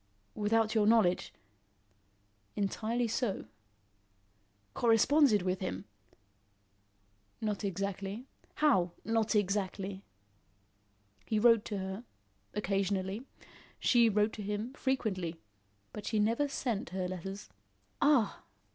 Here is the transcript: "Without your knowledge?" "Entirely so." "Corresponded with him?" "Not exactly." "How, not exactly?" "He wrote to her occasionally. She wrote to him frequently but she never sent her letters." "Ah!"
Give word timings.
"Without 0.33 0.73
your 0.73 0.87
knowledge?" 0.87 1.31
"Entirely 2.55 3.07
so." 3.07 3.45
"Corresponded 4.73 5.43
with 5.43 5.59
him?" 5.59 5.85
"Not 7.39 7.63
exactly." 7.63 8.25
"How, 8.55 8.93
not 9.05 9.35
exactly?" 9.35 10.01
"He 11.27 11.37
wrote 11.37 11.65
to 11.65 11.77
her 11.77 12.03
occasionally. 12.55 13.27
She 13.79 14.09
wrote 14.09 14.33
to 14.33 14.41
him 14.41 14.73
frequently 14.73 15.39
but 15.93 16.07
she 16.07 16.17
never 16.19 16.47
sent 16.47 16.89
her 16.89 17.07
letters." 17.07 17.47
"Ah!" 18.01 18.41